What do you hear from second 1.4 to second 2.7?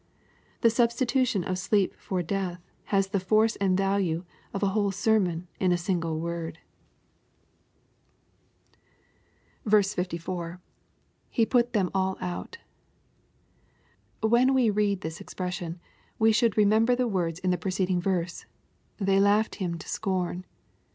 of sleep for death